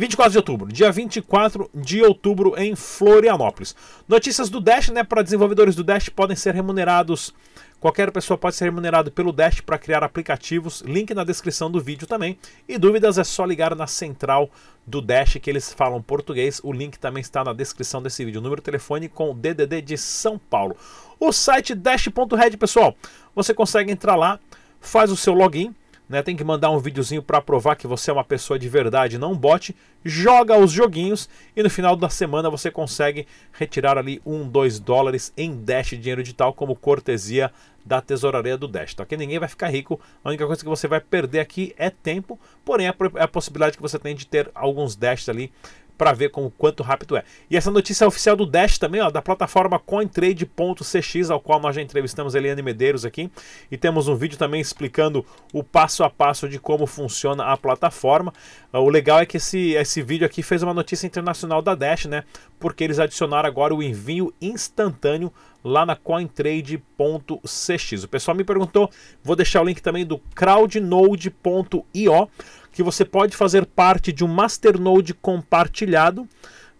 24 0.00 0.32
de 0.32 0.38
outubro, 0.38 0.72
dia 0.72 0.90
24 0.90 1.70
de 1.74 2.02
outubro 2.02 2.54
em 2.56 2.74
Florianópolis. 2.74 3.76
Notícias 4.08 4.48
do 4.48 4.60
Dash, 4.60 4.88
né? 4.88 5.04
Para 5.04 5.22
desenvolvedores 5.22 5.74
do 5.74 5.84
Dash 5.84 6.08
podem 6.08 6.36
ser 6.36 6.54
remunerados 6.54 7.34
Qualquer 7.82 8.12
pessoa 8.12 8.38
pode 8.38 8.54
ser 8.54 8.66
remunerado 8.66 9.10
pelo 9.10 9.32
Dash 9.32 9.60
para 9.60 9.76
criar 9.76 10.04
aplicativos, 10.04 10.82
link 10.82 11.12
na 11.12 11.24
descrição 11.24 11.68
do 11.68 11.80
vídeo 11.80 12.06
também. 12.06 12.38
E 12.68 12.78
dúvidas 12.78 13.18
é 13.18 13.24
só 13.24 13.44
ligar 13.44 13.74
na 13.74 13.88
central 13.88 14.48
do 14.86 15.02
Dash 15.02 15.36
que 15.42 15.50
eles 15.50 15.72
falam 15.72 16.00
português. 16.00 16.60
O 16.62 16.72
link 16.72 16.96
também 16.96 17.20
está 17.20 17.42
na 17.42 17.52
descrição 17.52 18.00
desse 18.00 18.24
vídeo. 18.24 18.40
Número 18.40 18.60
de 18.60 18.66
telefone 18.66 19.08
com 19.08 19.32
o 19.32 19.34
DDD 19.34 19.82
de 19.82 19.98
São 19.98 20.38
Paulo. 20.38 20.76
O 21.18 21.32
site 21.32 21.74
dash.red, 21.74 22.56
pessoal, 22.56 22.94
você 23.34 23.52
consegue 23.52 23.90
entrar 23.90 24.14
lá, 24.14 24.38
faz 24.80 25.10
o 25.10 25.16
seu 25.16 25.34
login, 25.34 25.74
né? 26.08 26.22
Tem 26.22 26.36
que 26.36 26.44
mandar 26.44 26.70
um 26.70 26.78
videozinho 26.78 27.22
para 27.22 27.40
provar 27.40 27.76
que 27.76 27.86
você 27.86 28.10
é 28.10 28.14
uma 28.14 28.24
pessoa 28.24 28.58
de 28.58 28.68
verdade, 28.68 29.18
não 29.18 29.32
um 29.32 29.36
bot. 29.36 29.74
Joga 30.04 30.58
os 30.58 30.70
joguinhos 30.70 31.28
e 31.56 31.62
no 31.62 31.70
final 31.70 31.96
da 31.96 32.08
semana 32.08 32.50
você 32.50 32.70
consegue 32.70 33.26
retirar 33.52 33.96
ali 33.96 34.20
um, 34.26 34.46
dois 34.46 34.78
dólares 34.78 35.32
em 35.36 35.56
Dash 35.56 35.90
dinheiro 35.90 36.22
digital 36.22 36.52
como 36.52 36.76
cortesia 36.76 37.50
da 37.84 38.00
tesouraria 38.00 38.56
do 38.56 38.68
Dash. 38.68 38.94
Tá? 38.94 39.04
Que 39.04 39.16
ninguém 39.16 39.38
vai 39.38 39.48
ficar 39.48 39.68
rico. 39.68 40.00
A 40.22 40.28
única 40.28 40.46
coisa 40.46 40.62
que 40.62 40.68
você 40.68 40.86
vai 40.86 41.00
perder 41.00 41.40
aqui 41.40 41.74
é 41.76 41.90
tempo, 41.90 42.38
porém 42.64 42.86
é 42.86 42.94
a 43.18 43.28
possibilidade 43.28 43.76
que 43.76 43.82
você 43.82 43.98
tem 43.98 44.14
de 44.14 44.26
ter 44.26 44.50
alguns 44.54 44.96
Dash 44.96 45.28
ali 45.28 45.52
para 45.96 46.12
ver 46.12 46.30
com 46.30 46.50
quanto 46.50 46.82
rápido 46.82 47.16
é. 47.16 47.24
E 47.50 47.56
essa 47.56 47.70
notícia 47.70 48.04
é 48.04 48.08
oficial 48.08 48.34
do 48.34 48.46
Dash 48.46 48.78
também, 48.78 49.00
ó, 49.00 49.10
da 49.10 49.22
plataforma 49.22 49.78
CoinTrade.cx, 49.78 51.30
ao 51.30 51.40
qual 51.40 51.60
nós 51.60 51.76
já 51.76 51.82
entrevistamos 51.82 52.34
Eliane 52.34 52.62
Medeiros 52.62 53.04
aqui, 53.04 53.30
e 53.70 53.76
temos 53.76 54.08
um 54.08 54.16
vídeo 54.16 54.38
também 54.38 54.60
explicando 54.60 55.24
o 55.52 55.62
passo 55.62 56.02
a 56.02 56.10
passo 56.10 56.48
de 56.48 56.58
como 56.58 56.86
funciona 56.86 57.44
a 57.44 57.56
plataforma. 57.56 58.32
Ah, 58.72 58.80
o 58.80 58.88
legal 58.88 59.20
é 59.20 59.26
que 59.26 59.36
esse, 59.36 59.72
esse 59.72 60.02
vídeo 60.02 60.26
aqui 60.26 60.42
fez 60.42 60.62
uma 60.62 60.74
notícia 60.74 61.06
internacional 61.06 61.62
da 61.62 61.74
Dash, 61.74 62.06
né? 62.06 62.24
Porque 62.58 62.82
eles 62.82 62.98
adicionaram 62.98 63.48
agora 63.48 63.74
o 63.74 63.82
envio 63.82 64.32
instantâneo 64.40 65.32
lá 65.64 65.86
na 65.86 65.96
cointrade.cx. 65.96 68.04
O 68.04 68.08
pessoal 68.08 68.36
me 68.36 68.44
perguntou, 68.44 68.90
vou 69.22 69.36
deixar 69.36 69.62
o 69.62 69.64
link 69.64 69.80
também 69.80 70.04
do 70.04 70.18
crowdnode.io 70.34 72.28
que 72.72 72.82
você 72.82 73.04
pode 73.04 73.36
fazer 73.36 73.66
parte 73.66 74.12
de 74.12 74.24
um 74.24 74.28
masternode 74.28 75.14
compartilhado. 75.14 76.26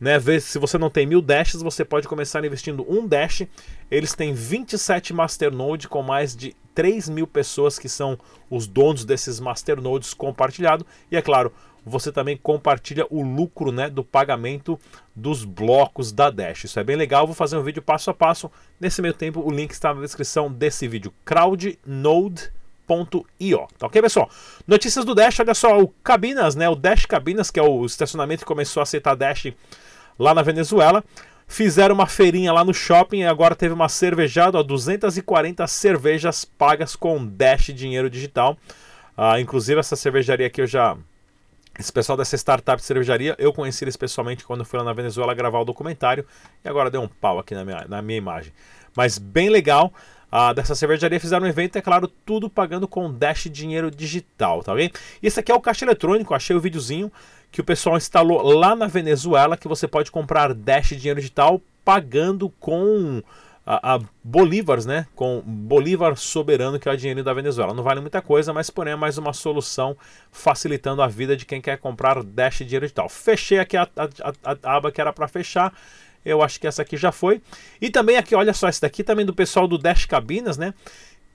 Né, 0.00 0.18
se 0.40 0.58
você 0.58 0.78
não 0.78 0.90
tem 0.90 1.06
mil 1.06 1.22
dashes, 1.22 1.62
você 1.62 1.84
pode 1.84 2.08
começar 2.08 2.44
investindo 2.44 2.84
um 2.88 3.06
dash. 3.06 3.46
Eles 3.88 4.14
têm 4.14 4.34
27 4.34 5.12
masternode 5.12 5.86
com 5.86 6.02
mais 6.02 6.34
de 6.34 6.56
3 6.74 7.08
mil 7.08 7.26
pessoas 7.26 7.78
que 7.78 7.88
são 7.88 8.18
os 8.50 8.66
donos 8.66 9.04
desses 9.04 9.38
masternodes 9.38 10.12
compartilhado. 10.12 10.84
E 11.08 11.16
é 11.16 11.22
claro, 11.22 11.52
você 11.84 12.12
também 12.12 12.36
compartilha 12.36 13.06
o 13.10 13.22
lucro 13.22 13.72
né, 13.72 13.90
do 13.90 14.04
pagamento 14.04 14.78
dos 15.14 15.44
blocos 15.44 16.12
da 16.12 16.30
Dash. 16.30 16.64
Isso 16.64 16.78
é 16.78 16.84
bem 16.84 16.96
legal. 16.96 17.26
Vou 17.26 17.34
fazer 17.34 17.56
um 17.56 17.62
vídeo 17.62 17.82
passo 17.82 18.10
a 18.10 18.14
passo. 18.14 18.50
Nesse 18.80 19.02
meio 19.02 19.14
tempo, 19.14 19.40
o 19.40 19.50
link 19.50 19.70
está 19.72 19.92
na 19.92 20.00
descrição 20.00 20.50
desse 20.50 20.86
vídeo. 20.86 21.12
CrowdNode.com 21.24 22.62
Dash.io. 22.92 23.66
Tá 23.78 23.86
ok, 23.86 24.02
pessoal? 24.02 24.28
Notícias 24.66 25.04
do 25.04 25.14
Dash, 25.14 25.40
olha 25.40 25.54
só, 25.54 25.80
o 25.80 25.88
Cabinas, 25.88 26.54
né? 26.54 26.68
O 26.68 26.74
Dash 26.74 27.06
Cabinas, 27.06 27.50
que 27.50 27.58
é 27.58 27.62
o 27.62 27.84
estacionamento 27.86 28.40
que 28.40 28.46
começou 28.46 28.80
a 28.80 28.82
aceitar 28.82 29.14
Dash 29.14 29.52
lá 30.18 30.34
na 30.34 30.42
Venezuela. 30.42 31.02
Fizeram 31.46 31.94
uma 31.94 32.06
feirinha 32.06 32.52
lá 32.52 32.64
no 32.64 32.72
shopping 32.72 33.20
e 33.20 33.26
agora 33.26 33.54
teve 33.54 33.74
uma 33.74 33.88
cervejada, 33.88 34.58
ó, 34.58 34.62
240 34.62 35.66
cervejas 35.66 36.44
pagas 36.44 36.96
com 36.96 37.24
Dash 37.26 37.66
dinheiro 37.66 38.08
digital. 38.08 38.56
Ah, 39.16 39.40
inclusive 39.40 39.78
essa 39.78 39.94
cervejaria 39.94 40.46
aqui 40.46 40.62
eu 40.62 40.66
já 40.66 40.96
esse 41.78 41.92
pessoal 41.92 42.16
dessa 42.16 42.36
startup 42.36 42.80
de 42.80 42.86
cervejaria, 42.86 43.34
eu 43.38 43.52
conheci 43.52 43.84
eles 43.84 43.96
pessoalmente 43.96 44.44
quando 44.44 44.64
fui 44.64 44.78
lá 44.78 44.84
na 44.84 44.92
Venezuela 44.92 45.34
gravar 45.34 45.60
o 45.60 45.64
documentário 45.64 46.26
e 46.64 46.68
agora 46.68 46.90
deu 46.90 47.00
um 47.00 47.08
pau 47.08 47.38
aqui 47.38 47.54
na 47.54 47.64
minha, 47.64 47.86
na 47.88 48.02
minha 48.02 48.18
imagem. 48.18 48.52
Mas 48.94 49.18
bem 49.18 49.48
legal 49.48 49.92
ah, 50.30 50.52
dessa 50.52 50.74
cervejaria 50.74 51.20
fizeram 51.20 51.44
um 51.44 51.48
evento, 51.48 51.76
é 51.76 51.82
claro, 51.82 52.08
tudo 52.08 52.48
pagando 52.48 52.88
com 52.88 53.12
Dash 53.12 53.48
dinheiro 53.50 53.90
digital, 53.90 54.62
tá 54.62 54.74
bem? 54.74 54.90
Esse 55.22 55.40
aqui 55.40 55.52
é 55.52 55.54
o 55.54 55.60
caixa 55.60 55.84
eletrônico, 55.84 56.34
achei 56.34 56.56
o 56.56 56.60
videozinho 56.60 57.12
que 57.50 57.60
o 57.60 57.64
pessoal 57.64 57.98
instalou 57.98 58.40
lá 58.40 58.74
na 58.74 58.86
Venezuela, 58.86 59.58
que 59.58 59.68
você 59.68 59.86
pode 59.86 60.10
comprar 60.10 60.54
Dash 60.54 60.88
dinheiro 60.88 61.20
digital 61.20 61.60
pagando 61.84 62.48
com 62.60 63.22
a, 63.64 63.94
a 63.94 64.00
bolívars, 64.22 64.84
né? 64.84 65.06
Com 65.14 65.40
bolívar 65.44 66.16
soberano, 66.16 66.78
que 66.78 66.88
é 66.88 66.92
o 66.92 66.96
dinheiro 66.96 67.22
da 67.22 67.32
Venezuela. 67.32 67.72
Não 67.72 67.82
vale 67.82 68.00
muita 68.00 68.20
coisa, 68.20 68.52
mas 68.52 68.70
porém 68.70 68.92
é 68.92 68.96
mais 68.96 69.18
uma 69.18 69.32
solução 69.32 69.96
facilitando 70.30 71.02
a 71.02 71.06
vida 71.06 71.36
de 71.36 71.46
quem 71.46 71.60
quer 71.60 71.78
comprar 71.78 72.22
Dash 72.22 72.58
dinheiro 72.58 72.84
digital. 72.84 73.08
Fechei 73.08 73.58
aqui 73.58 73.76
a, 73.76 73.88
a, 73.96 74.56
a 74.64 74.76
aba 74.76 74.90
que 74.90 75.00
era 75.00 75.12
para 75.12 75.28
fechar. 75.28 75.72
Eu 76.24 76.42
acho 76.42 76.60
que 76.60 76.66
essa 76.66 76.82
aqui 76.82 76.96
já 76.96 77.10
foi. 77.10 77.40
E 77.80 77.90
também 77.90 78.16
aqui, 78.16 78.34
olha 78.34 78.52
só, 78.52 78.68
esse 78.68 78.80
daqui 78.80 79.02
também 79.02 79.26
do 79.26 79.34
pessoal 79.34 79.66
do 79.66 79.78
Dash 79.78 80.06
Cabinas, 80.06 80.56
né? 80.56 80.74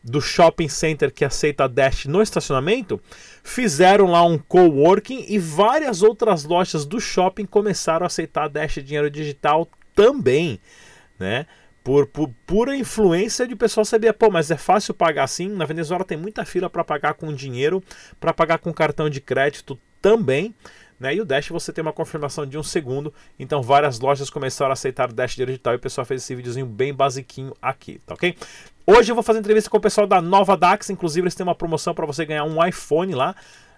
Do 0.04 0.22
shopping 0.22 0.70
center 0.70 1.12
que 1.12 1.26
aceita 1.26 1.68
Dash 1.68 2.06
no 2.06 2.22
estacionamento, 2.22 3.02
fizeram 3.44 4.06
lá 4.12 4.24
um 4.24 4.38
coworking 4.38 5.26
e 5.28 5.38
várias 5.38 6.02
outras 6.02 6.46
lojas 6.46 6.86
do 6.86 7.02
shopping 7.02 7.46
começaram 7.46 8.06
a 8.06 8.08
aceitar 8.08 8.48
Dash 8.48 8.76
dinheiro 8.76 9.10
digital 9.10 9.68
também, 9.94 10.62
né? 11.20 11.46
Por, 11.88 12.06
por 12.06 12.30
pura 12.46 12.76
influência 12.76 13.48
de 13.48 13.56
pessoal 13.56 13.86
saber, 13.86 14.12
pô, 14.12 14.30
mas 14.30 14.52
é 14.52 14.58
fácil 14.58 14.94
pagar 14.94 15.24
assim. 15.24 15.48
Na 15.48 15.64
Venezuela 15.64 16.04
tem 16.04 16.18
muita 16.18 16.44
fila 16.44 16.70
para 16.70 16.84
pagar 16.84 17.14
com 17.14 17.34
dinheiro, 17.34 17.82
para 18.20 18.34
pagar 18.34 18.58
com 18.58 18.74
cartão 18.74 19.10
de 19.10 19.22
crédito 19.22 19.80
também. 20.02 20.54
Né? 21.00 21.16
E 21.16 21.22
o 21.22 21.26
Dash 21.26 21.48
você 21.48 21.72
tem 21.72 21.82
uma 21.82 21.94
confirmação 21.94 22.46
de 22.46 22.58
um 22.58 22.62
segundo. 22.62 23.14
Então 23.40 23.62
várias 23.62 24.02
lojas 24.02 24.30
começaram 24.30 24.72
a 24.72 24.74
aceitar 24.74 25.10
o 25.10 25.14
Dash 25.14 25.38
digital 25.38 25.76
e 25.76 25.78
o 25.78 25.80
pessoal 25.80 26.04
fez 26.04 26.24
esse 26.24 26.36
videozinho 26.36 26.66
bem 26.66 26.94
basiquinho 26.94 27.54
aqui, 27.62 28.02
tá 28.06 28.16
ok? 28.16 28.36
Hoje 28.86 29.14
eu 29.14 29.16
vou 29.16 29.24
fazer 29.24 29.40
entrevista 29.40 29.70
com 29.70 29.78
o 29.78 29.82
pessoal 29.82 30.06
da 30.06 30.22
Nova 30.22 30.58
Dax, 30.58 30.90
inclusive 30.90 31.24
eles 31.24 31.36
têm 31.36 31.46
uma 31.46 31.56
promoção 31.56 31.94
para 31.94 32.06
você 32.06 32.26
ganhar 32.26 32.44
um 32.44 32.66
iPhone 32.66 33.16
lá. 33.16 33.34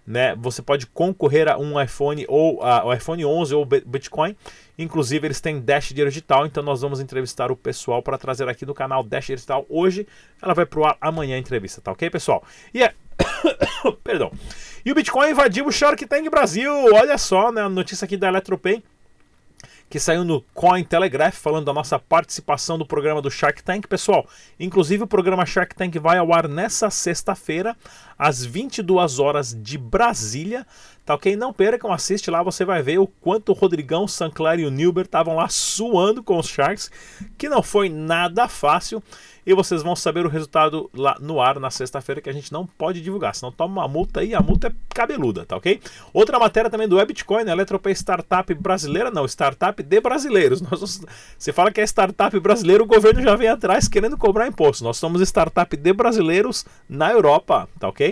Né, 0.10 0.36
você 0.36 0.64
pode 0.64 0.88
concorrer 0.88 1.48
a 1.48 1.56
um 1.56 1.80
iPhone 1.80 2.26
ou 2.28 2.60
o 2.64 2.92
iPhone 2.92 3.24
11 3.24 3.54
ou 3.54 3.64
Bitcoin. 3.64 4.36
Inclusive 4.76 5.28
eles 5.28 5.40
têm 5.40 5.62
Dash 5.62 5.94
Digital, 5.94 6.48
então 6.48 6.64
nós 6.64 6.82
vamos 6.82 7.00
entrevistar 7.00 7.52
o 7.52 7.56
pessoal 7.56 8.02
para 8.02 8.18
trazer 8.18 8.50
aqui 8.50 8.66
no 8.66 8.74
canal 8.74 9.04
Dash 9.04 9.28
Digital 9.28 9.68
hoje. 9.70 10.08
Ela 10.42 10.56
vai 10.56 10.66
pro 10.66 10.84
ar 10.84 10.98
amanhã 11.00 11.36
a 11.36 11.40
entrevista, 11.40 11.80
tá 11.80 11.92
ok, 11.92 12.10
pessoal? 12.10 12.44
E 12.74 12.82
é 12.82 12.96
Perdão. 14.04 14.32
E 14.84 14.92
o 14.92 14.96
Bitcoin 14.96 15.30
invadiu 15.30 15.68
o 15.68 15.72
Shark 15.72 16.04
Tank 16.08 16.28
Brasil. 16.30 16.72
Olha 16.94 17.18
só, 17.18 17.52
né? 17.52 17.62
A 17.62 17.70
notícia 17.70 18.06
aqui 18.06 18.18
da 18.18 18.30
Eletropay 18.30 18.82
que 19.90 20.00
saiu 20.00 20.24
no 20.24 20.42
Cointelegraph, 20.54 21.36
falando 21.36 21.66
da 21.66 21.74
nossa 21.74 21.98
participação 21.98 22.78
do 22.78 22.86
programa 22.86 23.22
do 23.22 23.32
Shark 23.32 23.64
Tank. 23.64 23.88
Pessoal, 23.88 24.28
inclusive 24.60 25.04
o 25.04 25.08
programa 25.08 25.46
Shark 25.48 25.76
Tank 25.76 25.98
vai 25.98 26.20
ao 26.20 26.32
ar 26.32 26.48
nessa 26.48 26.92
sexta-feira, 26.92 27.76
às 28.20 28.46
22 28.46 29.18
horas 29.18 29.54
de 29.54 29.78
Brasília. 29.78 30.68
Tá 31.06 31.16
ok? 31.16 31.36
Não 31.36 31.52
percam, 31.52 31.92
assiste 31.92 32.30
lá, 32.30 32.44
você 32.44 32.64
vai 32.64 32.84
ver 32.84 33.00
o 33.00 33.08
quanto 33.08 33.50
o 33.50 33.54
Rodrigão, 33.54 34.08
Sancler 34.08 34.60
e 34.60 34.66
o 34.66 34.70
Nilber 34.70 35.06
estavam 35.06 35.36
lá 35.36 35.50
suando 35.50 36.22
com 36.22 36.38
os 36.38 36.48
Sharks, 36.48 36.92
que 37.36 37.50
não 37.50 37.64
foi 37.64 37.90
nada 37.90 38.48
fácil. 38.48 39.02
E 39.44 39.54
vocês 39.56 39.82
vão 39.82 39.96
saber 39.96 40.26
o 40.26 40.30
resultado 40.30 40.88
lá 40.94 41.18
no 41.20 41.42
ar 41.42 41.60
na 41.60 41.72
sexta-feira, 41.72 42.22
que 42.22 42.30
a 42.30 42.34
gente 42.34 42.54
não 42.54 42.68
pode 42.68 43.02
divulgar, 43.02 43.34
senão 43.34 43.52
toma 43.52 43.82
uma 43.82 43.88
multa 43.88 44.24
e 44.24 44.36
a 44.36 44.42
multa 44.42 44.68
é 44.68 44.72
cabeluda, 44.94 45.46
tá 45.46 45.58
ok? 45.58 45.82
Outra 46.14 46.38
matéria 46.38 46.70
também 46.70 46.88
do 46.88 47.04
Bitcoin, 47.04 47.44
né? 47.44 47.52
Eletropay 47.52 47.94
Startup 47.94 48.54
brasileira, 48.54 49.10
não, 49.10 49.26
startup 49.26 49.82
de 49.82 50.02
brasileiros. 50.02 50.62
Nós, 50.62 51.02
você 51.38 51.52
fala 51.52 51.72
que 51.72 51.82
é 51.82 51.84
startup 51.86 52.40
brasileiro, 52.40 52.84
o 52.84 52.88
governo 52.88 53.22
já 53.24 53.36
vem 53.36 53.48
atrás 53.48 53.88
querendo 53.88 54.18
cobrar 54.18 54.46
imposto. 54.46 54.84
Nós 54.84 54.98
somos 54.98 55.22
startup 55.22 55.76
de 55.76 55.94
brasileiros 55.94 56.66
na 56.88 57.12
Europa, 57.12 57.68
tá 57.80 57.88
ok? 57.88 58.09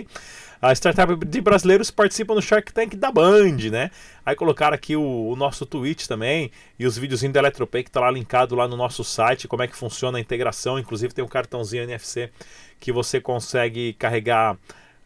A 0.60 0.72
startup 0.72 1.24
de 1.24 1.40
brasileiros 1.40 1.90
participam 1.90 2.34
do 2.34 2.42
Shark 2.42 2.72
Tank 2.72 2.96
da 2.96 3.12
Band, 3.12 3.70
né? 3.70 3.90
Aí 4.26 4.34
colocaram 4.34 4.74
aqui 4.74 4.96
o, 4.96 5.28
o 5.28 5.36
nosso 5.36 5.64
tweet 5.64 6.08
também 6.08 6.50
e 6.78 6.84
os 6.84 6.98
vídeos 6.98 7.22
da 7.22 7.38
Eletropay 7.38 7.84
que 7.84 7.90
tá 7.90 8.00
lá 8.00 8.10
linkado 8.10 8.56
lá 8.56 8.66
no 8.66 8.76
nosso 8.76 9.04
site, 9.04 9.46
como 9.46 9.62
é 9.62 9.68
que 9.68 9.76
funciona 9.76 10.18
a 10.18 10.20
integração, 10.20 10.78
inclusive 10.78 11.14
tem 11.14 11.24
um 11.24 11.28
cartãozinho 11.28 11.84
NFC 11.84 12.30
que 12.80 12.90
você 12.90 13.20
consegue 13.20 13.92
carregar 13.92 14.58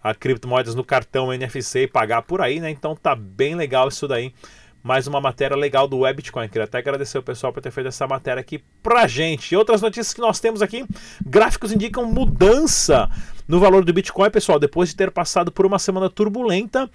a 0.02 0.14
criptomoedas 0.14 0.74
no 0.74 0.82
cartão 0.82 1.32
NFC 1.32 1.82
e 1.82 1.86
pagar 1.86 2.22
por 2.22 2.40
aí, 2.40 2.58
né? 2.58 2.70
Então 2.70 2.96
tá 2.96 3.14
bem 3.14 3.54
legal 3.54 3.88
isso 3.88 4.08
daí 4.08 4.32
mais 4.82 5.06
uma 5.06 5.20
matéria 5.20 5.56
legal 5.56 5.86
do 5.86 5.98
Webitcoin. 5.98 6.48
Queria 6.48 6.64
até 6.64 6.78
agradecer 6.78 7.16
o 7.16 7.22
pessoal 7.22 7.52
por 7.52 7.62
ter 7.62 7.70
feito 7.70 7.86
essa 7.86 8.06
matéria 8.06 8.40
aqui 8.40 8.62
pra 8.82 9.06
gente. 9.06 9.52
E 9.52 9.56
outras 9.56 9.80
notícias 9.80 10.12
que 10.12 10.20
nós 10.20 10.40
temos 10.40 10.60
aqui: 10.60 10.84
gráficos 11.24 11.70
indicam 11.70 12.04
mudança 12.04 13.08
no 13.52 13.60
valor 13.60 13.84
do 13.84 13.92
Bitcoin, 13.92 14.30
pessoal, 14.30 14.58
depois 14.58 14.88
de 14.88 14.96
ter 14.96 15.10
passado 15.10 15.52
por 15.52 15.66
uma 15.66 15.78
semana 15.78 16.08
turbulenta. 16.08 16.88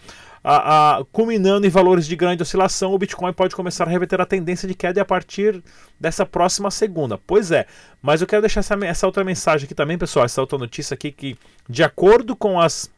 A, 0.43 0.97
a, 0.97 1.05
culminando 1.11 1.67
em 1.67 1.69
valores 1.69 2.07
de 2.07 2.15
grande 2.15 2.41
oscilação, 2.41 2.95
o 2.95 2.97
Bitcoin 2.97 3.31
pode 3.31 3.55
começar 3.55 3.83
a 3.83 3.87
reverter 3.87 4.19
a 4.19 4.25
tendência 4.25 4.67
de 4.67 4.73
queda 4.73 4.99
a 4.99 5.05
partir 5.05 5.61
dessa 5.99 6.25
próxima 6.25 6.71
segunda. 6.71 7.15
Pois 7.15 7.51
é, 7.51 7.67
mas 8.01 8.21
eu 8.21 8.27
quero 8.27 8.41
deixar 8.41 8.61
essa, 8.61 8.73
essa 8.83 9.05
outra 9.05 9.23
mensagem 9.23 9.65
aqui 9.65 9.75
também, 9.75 9.99
pessoal, 9.99 10.25
essa 10.25 10.41
outra 10.41 10.57
notícia 10.57 10.95
aqui 10.95 11.11
que, 11.11 11.37
de 11.69 11.83
acordo 11.83 12.35
com 12.35 12.59
as 12.59 12.89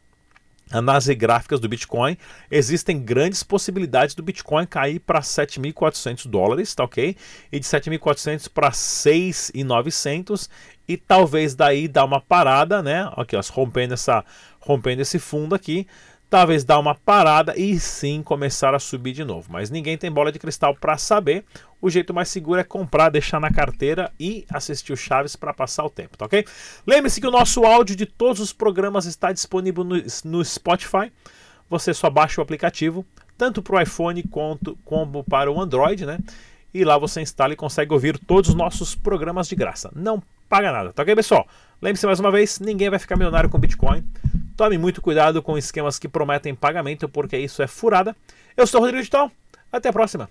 análises 0.70 1.16
gráficas 1.16 1.60
do 1.60 1.68
Bitcoin, 1.68 2.16
existem 2.50 2.98
grandes 2.98 3.42
possibilidades 3.42 4.14
do 4.14 4.22
Bitcoin 4.22 4.66
cair 4.66 5.00
para 5.00 5.20
7.400 5.20 6.28
dólares, 6.28 6.74
tá 6.74 6.84
ok? 6.84 7.16
E 7.50 7.58
de 7.58 7.66
7.400 7.66 8.48
para 8.48 8.70
6.900 8.70 10.48
e 10.86 10.96
talvez 10.96 11.54
daí 11.54 11.86
dar 11.86 12.04
uma 12.04 12.20
parada, 12.20 12.82
né? 12.82 13.10
Aqui, 13.16 13.36
rompendo, 13.52 13.94
essa, 13.94 14.24
rompendo 14.60 15.02
esse 15.02 15.18
fundo 15.18 15.54
aqui, 15.54 15.86
talvez 16.30 16.62
dar 16.62 16.78
uma 16.78 16.94
parada 16.94 17.58
e 17.58 17.78
sim 17.80 18.22
começar 18.22 18.72
a 18.72 18.78
subir 18.78 19.12
de 19.12 19.24
novo. 19.24 19.48
Mas 19.50 19.68
ninguém 19.68 19.98
tem 19.98 20.10
bola 20.10 20.30
de 20.30 20.38
cristal 20.38 20.74
para 20.76 20.96
saber. 20.96 21.44
O 21.82 21.90
jeito 21.90 22.14
mais 22.14 22.28
seguro 22.28 22.60
é 22.60 22.64
comprar, 22.64 23.08
deixar 23.08 23.40
na 23.40 23.50
carteira 23.50 24.12
e 24.18 24.46
assistir 24.48 24.92
o 24.92 24.96
Chaves 24.96 25.34
para 25.34 25.52
passar 25.52 25.84
o 25.84 25.90
tempo, 25.90 26.16
tá 26.16 26.26
ok? 26.26 26.46
Lembre-se 26.86 27.20
que 27.20 27.26
o 27.26 27.30
nosso 27.30 27.64
áudio 27.64 27.96
de 27.96 28.06
todos 28.06 28.40
os 28.40 28.52
programas 28.52 29.06
está 29.06 29.32
disponível 29.32 29.82
no, 29.82 29.96
no 30.24 30.44
Spotify. 30.44 31.10
Você 31.68 31.92
só 31.92 32.08
baixa 32.08 32.40
o 32.40 32.44
aplicativo, 32.44 33.04
tanto 33.36 33.60
para 33.60 33.76
o 33.76 33.80
iPhone 33.80 34.22
quanto 34.24 34.78
como 34.84 35.24
para 35.24 35.50
o 35.50 35.60
Android, 35.60 36.06
né? 36.06 36.18
E 36.72 36.84
lá 36.84 36.96
você 36.96 37.20
instala 37.20 37.54
e 37.54 37.56
consegue 37.56 37.92
ouvir 37.92 38.16
todos 38.18 38.50
os 38.50 38.54
nossos 38.54 38.94
programas 38.94 39.48
de 39.48 39.56
graça. 39.56 39.90
Não 39.96 40.22
paga 40.48 40.70
nada, 40.70 40.92
tá 40.92 41.02
ok, 41.02 41.16
pessoal? 41.16 41.48
Lembre-se 41.82 42.06
mais 42.06 42.20
uma 42.20 42.30
vez: 42.30 42.60
ninguém 42.60 42.90
vai 42.90 42.98
ficar 42.98 43.16
milionário 43.16 43.50
com 43.50 43.58
Bitcoin. 43.58 44.04
Tome 44.56 44.78
muito 44.78 45.00
cuidado 45.00 45.42
com 45.42 45.56
esquemas 45.56 45.98
que 45.98 46.08
prometem 46.08 46.54
pagamento, 46.54 47.08
porque 47.08 47.36
isso 47.36 47.62
é 47.62 47.66
furada. 47.66 48.14
Eu 48.56 48.66
sou 48.66 48.80
Rodrigo 48.80 48.98
Digital. 48.98 49.30
Até 49.72 49.88
a 49.88 49.92
próxima. 49.92 50.28